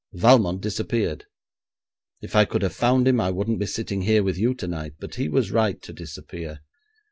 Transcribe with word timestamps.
Valmont 0.13 0.59
disappeared. 0.61 1.25
If 2.23 2.35
I 2.35 2.43
could 2.43 2.63
have 2.63 2.73
found 2.73 3.07
him, 3.07 3.21
I 3.21 3.29
wouldn't 3.29 3.59
be 3.59 3.67
sitting 3.67 4.01
here 4.01 4.23
with 4.23 4.35
you 4.35 4.55
tonight; 4.55 4.95
but 4.99 5.13
he 5.13 5.29
was 5.29 5.51
right 5.51 5.79
to 5.83 5.93
disappear. 5.93 6.61